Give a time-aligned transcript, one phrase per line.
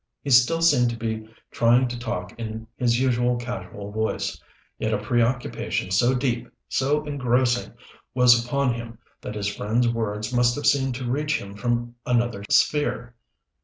[0.23, 4.41] He still seemed to be trying to talk in his usual casual voice;
[4.79, 7.73] yet a preoccupation so deep, so engrossing
[8.15, 12.43] was upon him that his friend's words must have seemed to reach him from another
[12.49, 13.13] sphere.